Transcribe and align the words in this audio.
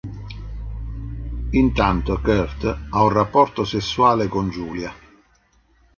Intanto 1.51 2.19
Kurt 2.21 2.63
ha 2.89 3.03
un 3.03 3.09
rapporto 3.09 3.63
sessuale 3.63 4.27
con 4.27 4.49
Julia. 4.49 4.91